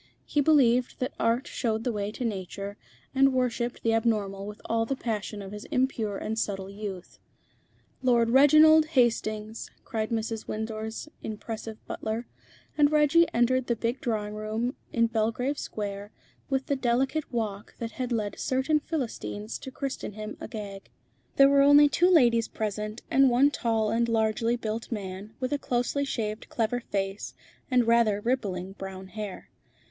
[0.25, 2.75] He believed that Art showed the way to Nature,
[3.13, 7.19] and worshipped the abnormal with all the passion of his impure and subtle youth.
[8.01, 10.47] "Lord Reginald Hastings," cried Mrs.
[10.47, 12.25] Windsor's impressive butler,
[12.75, 16.11] and Reggie entered the big drawing room in Belgrave Square
[16.49, 20.89] with the delicate walk that had led certain Philistines to christen him Agag.
[21.35, 25.59] There were only two ladies present, and one tall and largely built man, with a
[25.59, 27.35] closely shaved, clever face,
[27.69, 29.51] and rather rippling brown hair.